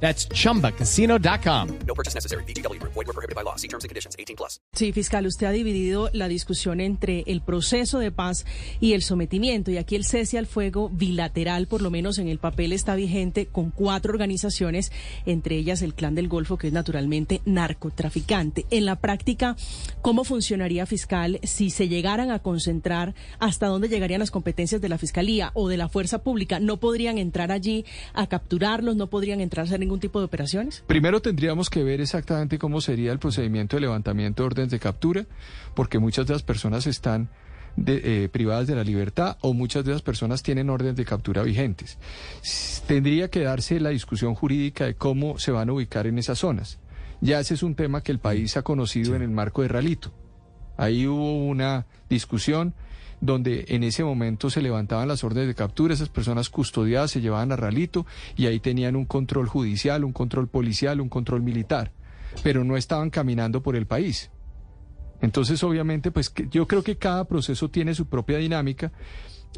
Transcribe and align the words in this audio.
That's 0.00 0.28
chumbacasino.com. 0.28 1.68
No 1.86 1.94
purchase 1.94 2.14
necessary. 2.14 2.44
BGW. 2.44 2.80
Void 2.82 3.06
were 3.06 3.12
prohibited 3.12 3.34
by 3.34 3.42
law. 3.42 3.56
See 3.56 3.68
terms 3.68 3.84
and 3.84 3.88
conditions. 3.88 4.14
18 4.18 4.36
plus. 4.36 4.60
Sí, 4.72 4.92
fiscal, 4.92 5.26
usted 5.26 5.46
ha 5.46 5.52
dividido 5.52 6.10
la 6.12 6.28
discusión 6.28 6.80
entre 6.80 7.24
el 7.26 7.40
proceso 7.40 7.98
de 7.98 8.10
paz 8.10 8.44
y 8.78 8.92
el 8.92 9.02
sometimiento. 9.02 9.70
Y 9.70 9.78
aquí 9.78 9.96
el 9.96 10.04
cese 10.04 10.36
al 10.36 10.46
fuego 10.46 10.90
bilateral, 10.90 11.66
por 11.66 11.80
lo 11.80 11.90
menos 11.90 12.18
en 12.18 12.28
el 12.28 12.38
papel, 12.38 12.72
está 12.72 12.94
vigente 12.94 13.46
con 13.46 13.70
cuatro 13.70 14.12
organizaciones, 14.12 14.92
entre 15.24 15.56
ellas 15.56 15.80
el 15.80 15.94
Clan 15.94 16.14
del 16.14 16.28
Golfo, 16.28 16.58
que 16.58 16.66
es 16.66 16.72
naturalmente 16.74 17.40
narcotraficante. 17.46 18.66
En 18.70 18.84
la 18.84 18.96
práctica, 18.96 19.56
¿cómo 20.02 20.24
funcionaría, 20.24 20.84
fiscal, 20.84 21.40
si 21.42 21.70
se 21.70 21.88
llegaran 21.88 22.30
a 22.30 22.40
concentrar 22.40 23.14
hasta 23.38 23.66
dónde 23.66 23.88
llegarían 23.88 24.20
las 24.20 24.30
competencias 24.30 24.80
de 24.80 24.88
la 24.90 24.98
Fiscalía 24.98 25.52
o 25.54 25.68
de 25.68 25.78
la 25.78 25.88
Fuerza 25.88 26.22
Pública? 26.22 26.60
¿No 26.60 26.76
podrían 26.76 27.16
entrar 27.16 27.50
allí 27.50 27.86
a 28.12 28.26
capturarlos? 28.26 28.96
¿No 28.96 29.08
podrían 29.08 29.40
entrar 29.40 29.64
a 29.64 29.68
hacer 29.68 29.85
ningún 29.86 30.00
tipo 30.00 30.18
de 30.18 30.26
operaciones? 30.26 30.84
Primero 30.86 31.20
tendríamos 31.20 31.70
que 31.70 31.82
ver 31.82 32.00
exactamente 32.00 32.58
cómo 32.58 32.80
sería 32.80 33.12
el 33.12 33.18
procedimiento 33.18 33.76
de 33.76 33.82
levantamiento 33.82 34.42
de 34.42 34.46
órdenes 34.48 34.70
de 34.70 34.78
captura, 34.78 35.26
porque 35.74 35.98
muchas 35.98 36.26
de 36.26 36.34
las 36.34 36.42
personas 36.42 36.86
están 36.86 37.30
de, 37.76 38.24
eh, 38.24 38.28
privadas 38.28 38.66
de 38.66 38.74
la 38.74 38.84
libertad 38.84 39.36
o 39.42 39.52
muchas 39.52 39.84
de 39.84 39.92
las 39.92 40.02
personas 40.02 40.42
tienen 40.42 40.70
órdenes 40.70 40.96
de 40.96 41.04
captura 41.04 41.42
vigentes. 41.42 41.98
Tendría 42.86 43.28
que 43.28 43.40
darse 43.40 43.78
la 43.80 43.90
discusión 43.90 44.34
jurídica 44.34 44.86
de 44.86 44.94
cómo 44.94 45.38
se 45.38 45.52
van 45.52 45.68
a 45.68 45.72
ubicar 45.72 46.06
en 46.06 46.18
esas 46.18 46.38
zonas. 46.38 46.78
Ya 47.20 47.40
ese 47.40 47.54
es 47.54 47.62
un 47.62 47.74
tema 47.74 48.02
que 48.02 48.12
el 48.12 48.18
país 48.18 48.56
ha 48.56 48.62
conocido 48.62 49.14
en 49.14 49.22
el 49.22 49.30
marco 49.30 49.62
de 49.62 49.68
Ralito. 49.68 50.12
Ahí 50.76 51.06
hubo 51.06 51.46
una 51.46 51.86
discusión 52.08 52.74
donde 53.20 53.64
en 53.68 53.82
ese 53.82 54.04
momento 54.04 54.50
se 54.50 54.62
levantaban 54.62 55.08
las 55.08 55.24
órdenes 55.24 55.48
de 55.48 55.54
captura, 55.54 55.94
esas 55.94 56.08
personas 56.08 56.50
custodiadas 56.50 57.10
se 57.10 57.20
llevaban 57.20 57.52
a 57.52 57.56
Ralito 57.56 58.06
y 58.36 58.46
ahí 58.46 58.60
tenían 58.60 58.94
un 58.94 59.06
control 59.06 59.48
judicial, 59.48 60.04
un 60.04 60.12
control 60.12 60.48
policial, 60.48 61.00
un 61.00 61.08
control 61.08 61.42
militar, 61.42 61.92
pero 62.42 62.62
no 62.64 62.76
estaban 62.76 63.10
caminando 63.10 63.62
por 63.62 63.74
el 63.76 63.86
país. 63.86 64.30
Entonces, 65.22 65.62
obviamente, 65.64 66.10
pues 66.10 66.32
yo 66.50 66.66
creo 66.66 66.82
que 66.82 66.96
cada 66.96 67.24
proceso 67.24 67.70
tiene 67.70 67.94
su 67.94 68.06
propia 68.06 68.36
dinámica. 68.36 68.92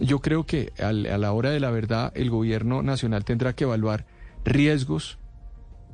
Yo 0.01 0.21
creo 0.21 0.47
que 0.47 0.73
a 0.79 0.93
la 0.93 1.33
hora 1.33 1.51
de 1.51 1.59
la 1.59 1.71
verdad 1.71 2.13
el 2.15 2.31
gobierno 2.31 2.83
nacional 2.83 3.25
tendrá 3.25 3.55
que 3.55 3.65
evaluar 3.65 4.07
riesgos, 4.45 5.19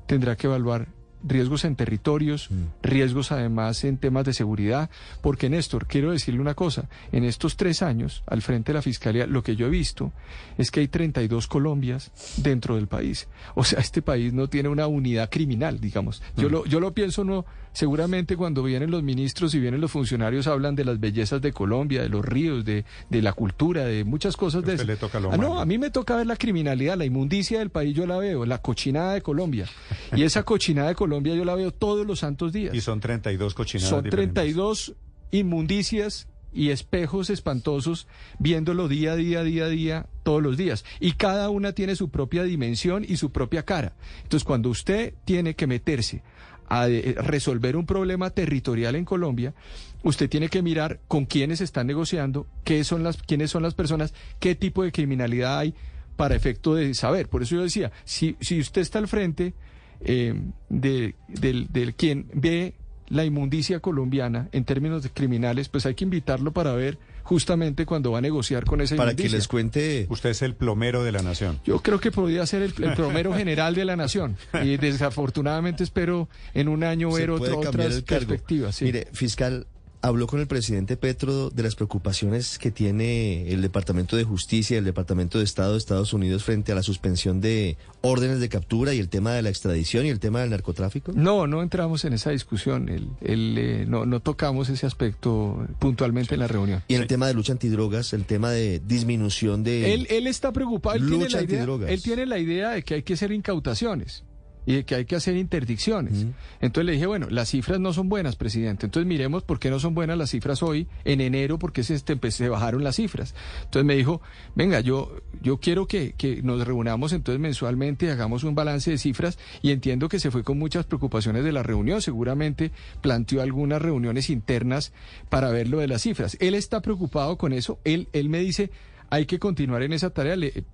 tendrá 0.06 0.36
que 0.36 0.46
evaluar 0.46 0.88
riesgos 1.26 1.64
en 1.64 1.74
territorios, 1.76 2.50
riesgos 2.82 3.32
además 3.32 3.82
en 3.84 3.96
temas 3.96 4.24
de 4.24 4.34
seguridad, 4.34 4.90
porque 5.22 5.48
Néstor, 5.48 5.86
quiero 5.86 6.12
decirle 6.12 6.40
una 6.40 6.54
cosa, 6.54 6.88
en 7.12 7.24
estos 7.24 7.56
tres 7.56 7.82
años 7.82 8.22
al 8.26 8.42
frente 8.42 8.72
de 8.72 8.78
la 8.78 8.82
Fiscalía, 8.82 9.26
lo 9.26 9.42
que 9.42 9.56
yo 9.56 9.66
he 9.66 9.70
visto 9.70 10.12
es 10.58 10.70
que 10.70 10.80
hay 10.80 10.88
32 10.88 11.46
Colombias 11.46 12.12
dentro 12.36 12.76
del 12.76 12.86
país. 12.86 13.28
O 13.54 13.64
sea, 13.64 13.80
este 13.80 14.02
país 14.02 14.32
no 14.32 14.48
tiene 14.48 14.68
una 14.68 14.86
unidad 14.86 15.30
criminal, 15.30 15.80
digamos. 15.80 16.22
Yo, 16.36 16.48
lo, 16.48 16.64
yo 16.66 16.80
lo 16.80 16.92
pienso, 16.92 17.24
no, 17.24 17.46
seguramente 17.72 18.36
cuando 18.36 18.62
vienen 18.62 18.90
los 18.90 19.02
ministros 19.02 19.54
y 19.54 19.60
vienen 19.60 19.80
los 19.80 19.90
funcionarios 19.90 20.46
hablan 20.46 20.74
de 20.74 20.84
las 20.84 21.00
bellezas 21.00 21.40
de 21.40 21.52
Colombia, 21.52 22.02
de 22.02 22.08
los 22.08 22.24
ríos, 22.24 22.64
de, 22.64 22.84
de 23.08 23.22
la 23.22 23.32
cultura, 23.32 23.84
de 23.84 24.04
muchas 24.04 24.36
cosas 24.36 24.64
de 24.64 24.74
eso. 24.74 24.84
le 24.84 24.96
toca 24.96 25.20
lo 25.20 25.32
Ah, 25.32 25.36
no, 25.36 25.58
a 25.58 25.64
mí 25.64 25.78
me 25.78 25.90
toca 25.90 26.16
ver 26.16 26.26
la 26.26 26.36
criminalidad, 26.36 26.96
la 26.96 27.04
inmundicia 27.04 27.58
del 27.58 27.70
país 27.70 27.94
yo 27.94 28.06
la 28.06 28.18
veo, 28.18 28.44
la 28.44 28.58
cochinada 28.58 29.14
de 29.14 29.22
Colombia. 29.22 29.66
Y 30.14 30.22
esa 30.22 30.42
cochinada 30.42 30.88
de 30.88 30.94
Colombia 30.94 31.13
yo 31.22 31.44
la 31.44 31.54
veo 31.54 31.72
todos 31.72 32.06
los 32.06 32.20
santos 32.20 32.52
días. 32.52 32.74
Y 32.74 32.80
son 32.80 33.00
32 33.00 33.54
cochinadas 33.54 33.90
Son 33.90 34.04
diferentes. 34.04 34.34
32 34.34 34.94
inmundicias 35.30 36.28
y 36.54 36.70
espejos 36.70 37.30
espantosos 37.30 38.06
viéndolo 38.38 38.88
día 38.88 39.12
a 39.12 39.16
día, 39.16 39.42
día 39.42 39.64
a 39.64 39.68
día, 39.68 40.06
todos 40.22 40.42
los 40.42 40.56
días. 40.56 40.84
Y 41.00 41.12
cada 41.12 41.50
una 41.50 41.72
tiene 41.72 41.96
su 41.96 42.08
propia 42.08 42.44
dimensión 42.44 43.04
y 43.06 43.16
su 43.16 43.32
propia 43.32 43.64
cara. 43.64 43.94
Entonces, 44.22 44.44
cuando 44.44 44.70
usted 44.70 45.14
tiene 45.24 45.54
que 45.54 45.66
meterse 45.66 46.22
a 46.68 46.88
eh, 46.88 47.16
resolver 47.18 47.76
un 47.76 47.86
problema 47.86 48.30
territorial 48.30 48.94
en 48.94 49.04
Colombia, 49.04 49.54
usted 50.02 50.30
tiene 50.30 50.48
que 50.48 50.62
mirar 50.62 51.00
con 51.08 51.26
quiénes 51.26 51.60
están 51.60 51.86
negociando, 51.86 52.46
qué 52.62 52.84
son 52.84 53.02
las, 53.02 53.16
quiénes 53.16 53.50
son 53.50 53.62
las 53.62 53.74
personas, 53.74 54.14
qué 54.38 54.54
tipo 54.54 54.84
de 54.84 54.92
criminalidad 54.92 55.58
hay 55.58 55.74
para 56.16 56.36
efecto 56.36 56.74
de 56.74 56.94
saber. 56.94 57.28
Por 57.28 57.42
eso 57.42 57.56
yo 57.56 57.62
decía, 57.62 57.90
si, 58.04 58.36
si 58.40 58.60
usted 58.60 58.80
está 58.80 59.00
al 59.00 59.08
frente 59.08 59.54
eh, 60.00 60.34
de, 60.68 61.14
del, 61.28 61.68
del 61.72 61.94
quien 61.94 62.26
ve 62.34 62.74
la 63.08 63.24
inmundicia 63.24 63.80
colombiana 63.80 64.48
en 64.52 64.64
términos 64.64 65.02
de 65.02 65.10
criminales, 65.10 65.68
pues 65.68 65.84
hay 65.86 65.94
que 65.94 66.04
invitarlo 66.04 66.52
para 66.52 66.72
ver 66.72 66.98
justamente 67.22 67.86
cuando 67.86 68.10
va 68.12 68.18
a 68.18 68.20
negociar 68.20 68.64
con 68.64 68.80
esa 68.80 68.96
Para 68.96 69.14
que 69.14 69.28
les 69.28 69.46
cuente, 69.48 70.06
Usted 70.10 70.30
es 70.30 70.42
el 70.42 70.54
plomero 70.54 71.04
de 71.04 71.12
la 71.12 71.22
nación. 71.22 71.60
Yo 71.64 71.80
creo 71.80 72.00
que 72.00 72.10
podría 72.10 72.46
ser 72.46 72.62
el, 72.62 72.74
el 72.82 72.94
promero 72.94 73.32
general 73.34 73.74
de 73.74 73.84
la 73.84 73.96
nación. 73.96 74.36
Y 74.62 74.76
desafortunadamente 75.14 75.84
espero 75.84 76.28
en 76.54 76.68
un 76.68 76.82
año 76.84 77.10
ver 77.12 77.30
otro- 77.30 77.58
otras 77.60 77.94
el 77.94 78.04
cargo. 78.04 78.26
perspectivas. 78.28 78.76
sí. 78.76 78.84
Mire, 78.86 79.08
fiscal, 79.12 79.66
habló 80.04 80.26
con 80.26 80.38
el 80.38 80.46
presidente 80.46 80.98
Petro 80.98 81.48
de 81.48 81.62
las 81.62 81.76
preocupaciones 81.76 82.58
que 82.58 82.70
tiene 82.70 83.50
el 83.50 83.62
Departamento 83.62 84.16
de 84.16 84.24
Justicia 84.24 84.74
y 84.74 84.78
el 84.78 84.84
Departamento 84.84 85.38
de 85.38 85.44
Estado 85.44 85.72
de 85.72 85.78
Estados 85.78 86.12
Unidos 86.12 86.44
frente 86.44 86.72
a 86.72 86.74
la 86.74 86.82
suspensión 86.82 87.40
de 87.40 87.78
órdenes 88.02 88.38
de 88.38 88.50
captura 88.50 88.92
y 88.92 88.98
el 88.98 89.08
tema 89.08 89.32
de 89.32 89.40
la 89.40 89.48
extradición 89.48 90.04
y 90.04 90.10
el 90.10 90.20
tema 90.20 90.42
del 90.42 90.50
narcotráfico. 90.50 91.12
No, 91.14 91.46
no 91.46 91.62
entramos 91.62 92.04
en 92.04 92.12
esa 92.12 92.30
discusión. 92.30 92.90
El, 92.90 93.08
el, 93.22 93.56
eh, 93.56 93.84
no, 93.88 94.04
no 94.04 94.20
tocamos 94.20 94.68
ese 94.68 94.84
aspecto 94.84 95.66
puntualmente 95.78 96.34
en 96.34 96.40
la 96.40 96.48
reunión. 96.48 96.82
Y 96.86 96.96
el 96.96 97.06
tema 97.06 97.26
de 97.26 97.32
lucha 97.32 97.52
antidrogas, 97.52 98.12
el 98.12 98.26
tema 98.26 98.50
de 98.50 98.82
disminución 98.84 99.64
de... 99.64 99.94
Él, 99.94 100.06
él 100.10 100.26
está 100.26 100.52
preocupado, 100.52 100.96
él 100.96 101.06
tiene, 101.08 101.24
Lucha 101.24 101.38
la 101.38 101.44
idea, 101.44 101.60
antidrogas. 101.60 101.90
él 101.90 102.02
tiene 102.02 102.26
la 102.26 102.38
idea 102.38 102.70
de 102.72 102.82
que 102.82 102.94
hay 102.94 103.02
que 103.02 103.14
hacer 103.14 103.32
incautaciones 103.32 104.22
y 104.66 104.74
de 104.76 104.84
que 104.84 104.94
hay 104.94 105.04
que 105.04 105.16
hacer 105.16 105.36
interdicciones. 105.36 106.26
Entonces 106.60 106.86
le 106.86 106.92
dije, 106.92 107.06
bueno, 107.06 107.26
las 107.30 107.50
cifras 107.50 107.80
no 107.80 107.92
son 107.92 108.08
buenas, 108.08 108.36
presidente. 108.36 108.86
Entonces 108.86 109.06
miremos 109.06 109.42
por 109.42 109.58
qué 109.58 109.70
no 109.70 109.78
son 109.78 109.94
buenas 109.94 110.16
las 110.16 110.30
cifras 110.30 110.62
hoy, 110.62 110.86
en 111.04 111.20
enero, 111.20 111.58
porque 111.58 111.82
se, 111.82 111.94
este, 111.94 112.16
pues, 112.16 112.34
se 112.34 112.48
bajaron 112.48 112.82
las 112.84 112.96
cifras. 112.96 113.34
Entonces 113.64 113.84
me 113.84 113.94
dijo, 113.96 114.20
venga, 114.54 114.80
yo, 114.80 115.16
yo 115.42 115.58
quiero 115.58 115.86
que, 115.86 116.14
que 116.16 116.42
nos 116.42 116.66
reunamos 116.66 117.12
entonces 117.12 117.40
mensualmente, 117.40 118.10
hagamos 118.10 118.44
un 118.44 118.54
balance 118.54 118.90
de 118.90 118.98
cifras 118.98 119.38
y 119.62 119.70
entiendo 119.70 120.08
que 120.08 120.18
se 120.18 120.30
fue 120.30 120.42
con 120.42 120.58
muchas 120.58 120.86
preocupaciones 120.86 121.44
de 121.44 121.52
la 121.52 121.62
reunión. 121.62 122.00
Seguramente 122.02 122.70
planteó 123.00 123.42
algunas 123.42 123.82
reuniones 123.82 124.30
internas 124.30 124.92
para 125.28 125.50
ver 125.50 125.68
lo 125.68 125.78
de 125.78 125.88
las 125.88 126.02
cifras. 126.02 126.36
Él 126.40 126.54
está 126.54 126.80
preocupado 126.80 127.36
con 127.38 127.52
eso. 127.52 127.78
Él, 127.84 128.08
él 128.12 128.28
me 128.28 128.38
dice, 128.38 128.70
hay 129.10 129.26
que 129.26 129.38
continuar 129.38 129.82
en 129.82 129.92
esa 129.92 130.10
tarea. 130.10 130.36
Le- 130.36 130.64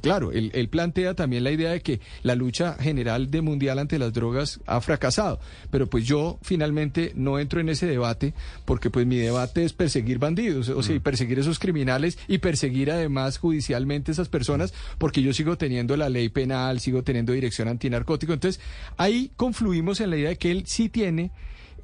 Claro, 0.00 0.32
él, 0.32 0.50
él 0.54 0.68
plantea 0.68 1.14
también 1.14 1.44
la 1.44 1.50
idea 1.50 1.70
de 1.70 1.80
que 1.80 2.00
la 2.22 2.34
lucha 2.34 2.74
general 2.74 3.30
de 3.30 3.40
mundial 3.40 3.78
ante 3.78 3.98
las 3.98 4.12
drogas 4.12 4.60
ha 4.66 4.80
fracasado, 4.80 5.40
pero 5.70 5.88
pues 5.88 6.04
yo 6.04 6.38
finalmente 6.42 7.12
no 7.14 7.38
entro 7.38 7.60
en 7.60 7.68
ese 7.68 7.86
debate 7.86 8.34
porque 8.64 8.90
pues 8.90 9.06
mi 9.06 9.16
debate 9.16 9.64
es 9.64 9.72
perseguir 9.72 10.18
bandidos, 10.18 10.68
o 10.68 10.82
sea, 10.82 10.94
y 10.94 11.00
perseguir 11.00 11.38
esos 11.38 11.58
criminales 11.58 12.18
y 12.28 12.38
perseguir 12.38 12.90
además 12.90 13.38
judicialmente 13.38 14.12
esas 14.12 14.28
personas 14.28 14.74
porque 14.98 15.22
yo 15.22 15.32
sigo 15.32 15.56
teniendo 15.56 15.96
la 15.96 16.08
ley 16.08 16.28
penal, 16.28 16.80
sigo 16.80 17.02
teniendo 17.02 17.32
dirección 17.32 17.68
antinarcótico, 17.68 18.32
entonces 18.32 18.60
ahí 18.96 19.30
confluimos 19.36 20.00
en 20.00 20.10
la 20.10 20.16
idea 20.16 20.28
de 20.30 20.36
que 20.36 20.50
él 20.50 20.64
sí 20.66 20.88
tiene 20.88 21.30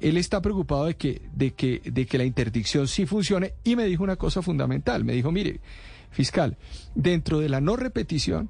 él 0.03 0.17
está 0.17 0.41
preocupado 0.41 0.85
de 0.85 0.95
que, 0.95 1.21
de 1.33 1.53
que, 1.53 1.81
de 1.85 2.05
que 2.05 2.17
la 2.17 2.25
interdicción 2.25 2.87
sí 2.87 3.05
funcione 3.05 3.53
y 3.63 3.77
me 3.77 3.85
dijo 3.85 4.03
una 4.03 4.17
cosa 4.17 4.41
fundamental. 4.41 5.05
Me 5.05 5.13
dijo, 5.13 5.31
mire, 5.31 5.61
fiscal, 6.13 6.57
dentro 6.95 7.39
de 7.39 7.49
la 7.49 7.59
no 7.59 7.75
repetición 7.75 8.49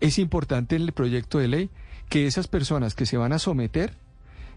es 0.00 0.18
importante 0.18 0.76
en 0.76 0.82
el 0.82 0.92
proyecto 0.92 1.38
de 1.38 1.48
ley 1.48 1.70
que 2.08 2.26
esas 2.26 2.48
personas 2.48 2.94
que 2.94 3.06
se 3.06 3.16
van 3.16 3.32
a 3.32 3.38
someter 3.38 3.94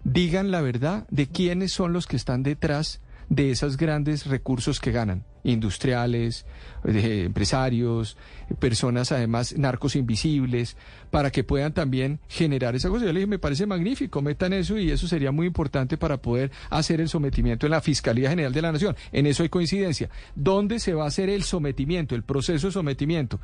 digan 0.03 0.51
la 0.51 0.61
verdad 0.61 1.07
de 1.09 1.27
quiénes 1.27 1.71
son 1.71 1.93
los 1.93 2.07
que 2.07 2.15
están 2.15 2.43
detrás 2.43 2.99
de 3.29 3.51
esos 3.51 3.77
grandes 3.77 4.25
recursos 4.25 4.79
que 4.79 4.91
ganan, 4.91 5.23
industriales, 5.43 6.45
empresarios, 6.83 8.17
personas 8.59 9.11
además 9.11 9.57
narcos 9.57 9.95
invisibles, 9.95 10.77
para 11.11 11.31
que 11.31 11.43
puedan 11.43 11.73
también 11.73 12.19
generar 12.27 12.75
esa 12.75 12.89
cosa. 12.89 13.05
Yo 13.05 13.13
le 13.13 13.19
dije, 13.19 13.27
me 13.27 13.39
parece 13.39 13.65
magnífico, 13.65 14.21
metan 14.21 14.53
eso 14.53 14.77
y 14.77 14.91
eso 14.91 15.07
sería 15.07 15.31
muy 15.31 15.47
importante 15.47 15.97
para 15.97 16.17
poder 16.17 16.51
hacer 16.69 17.01
el 17.01 17.09
sometimiento 17.09 17.65
en 17.65 17.71
la 17.71 17.81
Fiscalía 17.81 18.29
General 18.29 18.53
de 18.53 18.61
la 18.61 18.71
Nación. 18.71 18.95
En 19.11 19.25
eso 19.25 19.43
hay 19.43 19.49
coincidencia. 19.49 20.09
¿Dónde 20.35 20.79
se 20.79 20.93
va 20.93 21.05
a 21.05 21.07
hacer 21.07 21.29
el 21.29 21.43
sometimiento, 21.43 22.15
el 22.15 22.23
proceso 22.23 22.67
de 22.67 22.73
sometimiento? 22.73 23.39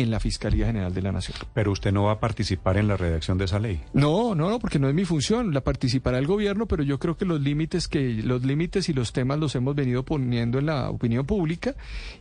En 0.00 0.10
la 0.10 0.20
Fiscalía 0.20 0.66
General 0.66 0.92
de 0.92 1.02
la 1.02 1.12
Nación. 1.12 1.38
Pero 1.54 1.72
usted 1.72 1.92
no 1.92 2.04
va 2.04 2.12
a 2.12 2.20
participar 2.20 2.76
en 2.76 2.88
la 2.88 2.96
redacción 2.96 3.38
de 3.38 3.46
esa 3.46 3.58
ley. 3.58 3.80
No, 3.94 4.34
no, 4.34 4.50
no, 4.50 4.58
porque 4.58 4.78
no 4.78 4.88
es 4.88 4.94
mi 4.94 5.04
función. 5.04 5.54
La 5.54 5.62
participará 5.62 6.18
el 6.18 6.26
gobierno, 6.26 6.66
pero 6.66 6.82
yo 6.82 6.98
creo 6.98 7.16
que 7.16 7.24
los 7.24 7.40
límites 7.40 7.88
que 7.88 8.14
los 8.22 8.44
límites 8.44 8.88
y 8.88 8.92
los 8.92 9.12
temas 9.12 9.38
los 9.38 9.54
hemos 9.54 9.74
venido 9.74 10.04
poniendo 10.04 10.58
en 10.58 10.66
la 10.66 10.90
opinión 10.90 11.24
pública 11.24 11.74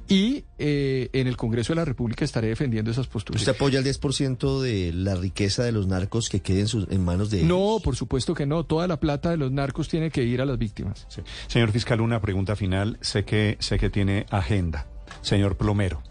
y 0.08 0.46
eh, 0.58 1.10
en 1.14 1.28
el 1.28 1.36
Congreso 1.36 1.74
de 1.74 1.78
la 1.78 1.86
República 1.86 2.24
estaré 2.24 2.48
defendiendo 2.48 2.92
esas 2.92 3.08
posturas. 3.08 3.42
¿Usted 3.42 3.54
apoya 3.54 3.80
el 3.80 3.86
10% 3.86 4.62
de 4.62 4.94
la 4.94 5.16
riqueza 5.16 5.64
de 5.64 5.72
los 5.72 5.88
narcos 5.88 6.30
que 6.30 6.42
quede 6.42 6.62
en, 6.62 6.68
sus, 6.68 6.90
en 6.90 7.04
manos 7.04 7.30
de 7.30 7.40
ellos? 7.40 7.50
No, 7.50 7.80
por 7.84 7.96
supuesto 7.96 8.34
que 8.34 8.46
no. 8.46 8.64
Toda 8.64 8.88
la 8.88 9.00
plata 9.00 9.32
de 9.32 9.38
los 9.38 9.52
narcos 9.52 9.90
tiene 9.90 10.10
que 10.10 10.24
ir 10.24 10.42
a 10.42 10.46
las 10.46 10.58
víctimas. 10.58 11.06
Sí. 11.10 11.22
Señor 11.48 11.72
fiscal, 11.72 12.02
una 12.02 12.22
pregunta 12.22 12.56
final. 12.56 12.98
Sé 13.02 13.26
que, 13.26 13.58
sé 13.60 13.78
que 13.78 13.90
tiene 13.90 14.26
agenda. 14.30 14.88
Señor 15.22 15.58
Plomero. 15.58 16.02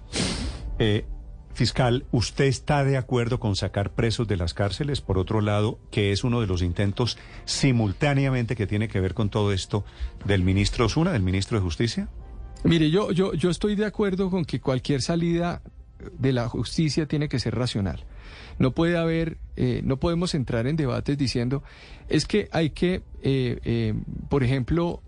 Eh, 0.79 1.05
Fiscal, 1.55 2.05
¿usted 2.11 2.47
está 2.47 2.83
de 2.83 2.97
acuerdo 2.97 3.39
con 3.39 3.55
sacar 3.55 3.91
presos 3.93 4.27
de 4.27 4.37
las 4.37 4.55
cárceles? 4.55 5.01
Por 5.01 5.19
otro 5.19 5.41
lado, 5.41 5.79
que 5.93 6.11
es 6.11 6.25
uno 6.25 6.41
de 6.41 6.49
los 6.49 6.63
intentos 6.63 7.17
simultáneamente 7.45 8.57
que 8.57 8.67
tiene 8.67 8.89
que 8.89 8.99
ver 8.99 9.15
con 9.15 9.31
todo 9.31 9.53
esto 9.53 9.85
del 10.25 10.43
ministro 10.43 10.87
Osuna, 10.87 11.13
del 11.13 11.23
ministro 11.23 11.57
de 11.57 11.63
Justicia. 11.63 12.09
Mire, 12.65 12.91
yo, 12.91 13.13
yo, 13.13 13.35
yo 13.35 13.51
estoy 13.51 13.77
de 13.77 13.85
acuerdo 13.85 14.31
con 14.31 14.45
que 14.45 14.59
cualquier 14.59 15.01
salida 15.01 15.63
de 16.19 16.33
la 16.33 16.49
justicia 16.49 17.07
tiene 17.07 17.29
que 17.29 17.39
ser 17.39 17.55
racional. 17.55 18.05
No 18.59 18.73
puede 18.73 18.97
haber, 18.97 19.39
eh, 19.57 19.81
no 19.85 19.99
podemos 19.99 20.35
entrar 20.35 20.67
en 20.67 20.75
debates 20.75 21.17
diciendo, 21.17 21.63
es 22.09 22.27
que 22.27 22.49
hay 22.51 22.71
que, 22.71 23.03
eh, 23.23 23.61
eh, 23.65 23.95
por 24.29 24.43
ejemplo, 24.43 25.01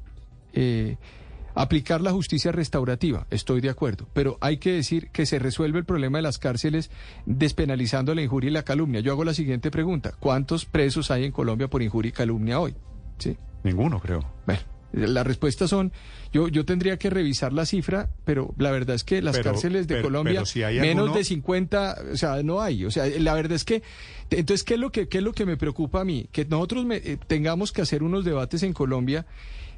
aplicar 1.57 2.01
la 2.03 2.13
justicia 2.13 2.53
restaurativa, 2.53 3.27
estoy 3.31 3.61
de 3.61 3.71
acuerdo, 3.71 4.07
pero 4.13 4.37
hay 4.41 4.59
que 4.59 4.73
decir 4.73 5.09
que 5.11 5.27
se 5.27 5.39
resuelve 5.39 5.79
el 5.81 5.85
problema 5.85 6.19
de 6.19 6.23
las 6.23 6.39
cárceles 6.39 6.91
despenalizando 7.25 8.15
la 8.15 8.23
injuria 8.23 8.51
y 8.51 8.53
la 8.53 8.63
calumnia. 8.63 9.01
Yo 9.01 9.11
hago 9.13 9.25
la 9.25 9.35
siguiente 9.35 9.71
pregunta, 9.71 10.13
¿cuántos 10.21 10.67
presos 10.67 11.11
hay 11.11 11.25
en 11.25 11.33
Colombia 11.33 11.69
por 11.69 11.83
injuria 11.83 12.11
y 12.11 12.13
calumnia 12.13 12.61
hoy? 12.61 12.75
¿Sí? 13.19 13.37
Ninguno, 13.65 13.99
creo. 14.01 14.25
Bueno, 14.47 14.61
las 14.93 15.27
respuestas 15.27 15.69
son, 15.71 15.93
yo, 16.33 16.49
yo 16.49 16.65
tendría 16.65 16.99
que 16.99 17.11
revisar 17.11 17.53
la 17.53 17.67
cifra, 17.67 18.11
pero 18.25 18.55
la 18.59 18.71
verdad 18.71 18.95
es 18.95 19.03
que 19.05 19.21
las 19.23 19.37
Pero- 19.37 19.53
cárceles 19.53 19.87
de 19.89 19.97
pero- 19.97 20.09
Colombia, 20.09 20.35
pero 20.35 20.47
si 20.47 20.63
hay 20.63 20.79
menos 20.79 21.05
alguno- 21.05 21.19
de 21.19 21.25
50, 21.25 21.97
o 22.13 22.17
sea, 22.17 22.43
no 22.43 22.61
hay. 22.61 22.85
O 22.85 22.91
sea, 22.91 23.07
la 23.19 23.35
verdad 23.35 23.53
es 23.57 23.65
que, 23.65 23.83
entonces, 24.31 24.63
¿qué 24.63 24.75
es 24.75 24.81
lo 24.81 24.91
que, 24.93 25.09
qué 25.09 25.19
es 25.19 25.25
lo 25.25 25.33
que 25.33 25.47
me 25.47 25.57
preocupa 25.57 26.03
a 26.03 26.05
mí? 26.05 26.29
Que 26.33 26.45
nosotros 26.45 26.85
me- 26.85 26.97
eh, 26.97 27.19
tengamos 27.27 27.73
que 27.73 27.81
hacer 27.83 28.03
unos 28.03 28.25
debates 28.27 28.63
en 28.63 28.73
Colombia 28.75 29.27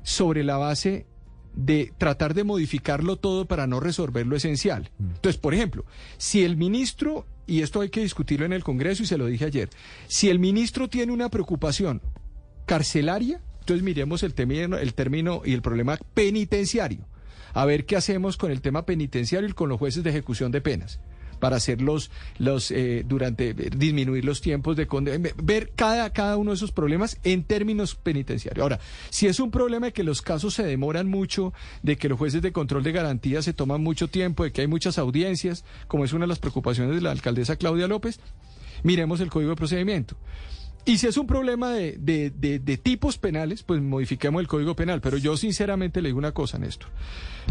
sobre 0.03 0.43
la 0.45 0.57
base 0.57 1.07
de 1.59 1.93
tratar 1.99 2.35
de 2.35 2.45
modificarlo 2.45 3.17
todo 3.17 3.47
para 3.47 3.67
no 3.67 3.81
resolver 3.81 4.25
lo 4.27 4.37
esencial. 4.37 4.93
Entonces, 5.01 5.39
por 5.39 5.55
ejemplo, 5.55 5.85
si 6.17 6.45
el 6.45 6.57
ministro, 6.57 7.27
y 7.49 7.63
esto 7.63 7.81
hay 7.81 7.89
que 7.89 8.01
discutirlo 8.01 8.47
en 8.47 8.53
el 8.53 8.63
Congreso 8.63 9.03
y 9.03 9.07
se 9.07 9.19
lo 9.19 9.27
dije 9.27 9.47
ayer, 9.47 9.69
si 10.07 10.31
el 10.31 10.39
ministro 10.39 10.89
tiene 10.89 11.13
una 11.13 11.31
preocupación 11.31 12.01
carcelaria, 12.65 13.41
entonces 13.59 13.83
miremos 13.83 14.23
el 14.23 14.35
término, 14.35 14.79
el 14.79 14.95
término 14.95 15.43
y 15.45 15.53
el 15.53 15.61
problema 15.61 15.99
penitenciario. 16.15 17.09
A 17.55 17.65
ver 17.65 17.87
qué 17.87 17.97
hacemos 17.97 18.37
con 18.37 18.53
el 18.53 18.61
tema 18.61 18.87
penitenciario 18.87 19.49
y 19.49 19.53
con 19.53 19.69
los 19.69 19.81
jueces 19.81 20.05
de 20.05 20.11
ejecución 20.11 20.53
de 20.53 20.61
penas 20.61 21.01
para 21.39 21.57
hacerlos 21.57 22.11
los 22.39 22.71
eh, 22.71 23.05
durante 23.07 23.55
disminuir 23.55 24.25
los 24.25 24.41
tiempos 24.41 24.77
de 24.77 24.87
condena, 24.87 25.31
ver 25.43 25.73
cada 25.75 26.11
cada 26.13 26.37
uno 26.37 26.51
de 26.51 26.57
esos 26.57 26.73
problemas 26.73 27.19
en 27.25 27.45
términos 27.45 27.95
penitenciarios. 27.95 28.63
Ahora, 28.63 28.81
si 29.11 29.27
es 29.27 29.41
un 29.41 29.51
problema 29.51 29.87
de 29.87 29.93
que 29.93 30.05
los 30.05 30.23
casos 30.23 30.55
se 30.55 30.63
demoran 30.65 31.09
mucho, 31.09 31.53
de 31.83 31.97
que 31.97 32.09
los 32.09 32.19
jueces 32.19 32.43
de 32.43 32.53
control 32.53 32.83
de 32.83 32.93
garantía 32.93 33.43
se 33.43 33.53
toman 33.53 33.83
mucho 33.83 34.09
tiempo, 34.09 34.45
de 34.45 34.53
que 34.53 34.61
hay 34.63 34.67
muchas 34.67 34.99
audiencias, 34.99 35.65
como 35.87 36.05
es 36.05 36.13
una 36.13 36.25
de 36.25 36.29
las 36.29 36.39
preocupaciones 36.39 36.95
de 36.95 37.01
la 37.01 37.11
alcaldesa 37.11 37.57
Claudia 37.57 37.89
López, 37.89 38.21
miremos 38.83 39.21
el 39.21 39.31
código 39.31 39.51
de 39.51 39.57
procedimiento. 39.57 40.17
Y 40.85 40.97
si 40.97 41.07
es 41.07 41.19
un 41.19 41.27
problema 41.27 41.71
de, 41.73 41.99
de- 41.99 42.31
de- 42.31 42.59
de 42.61 42.77
tipos 42.79 43.19
penales, 43.19 43.63
pues 43.63 43.83
modifiquemos 43.83 44.41
el 44.41 44.49
Código 44.49 44.75
Penal. 44.75 45.03
Pero 45.03 45.19
yo 45.19 45.37
sinceramente 45.37 46.01
le 46.01 46.09
digo 46.09 46.19
una 46.19 46.33
cosa, 46.33 46.57
Néstor. 46.59 46.89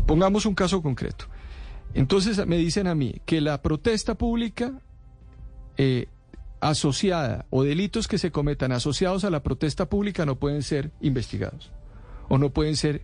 Pongamos 0.07 0.47
un 0.47 0.55
caso 0.55 0.81
concreto. 0.81 1.25
Entonces 1.93 2.45
me 2.45 2.57
dicen 2.57 2.87
a 2.87 2.95
mí 2.95 3.21
que 3.25 3.41
la 3.41 3.61
protesta 3.61 4.15
pública 4.15 4.81
eh, 5.77 6.07
asociada 6.59 7.45
o 7.49 7.63
delitos 7.63 8.07
que 8.07 8.17
se 8.17 8.31
cometan 8.31 8.71
asociados 8.71 9.23
a 9.23 9.29
la 9.29 9.43
protesta 9.43 9.87
pública 9.89 10.25
no 10.25 10.37
pueden 10.37 10.63
ser 10.63 10.91
investigados 11.01 11.71
o 12.29 12.37
no 12.37 12.49
pueden 12.49 12.75
ser 12.75 13.03